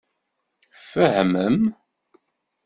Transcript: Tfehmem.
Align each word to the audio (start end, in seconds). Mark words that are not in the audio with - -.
Tfehmem. 0.75 1.59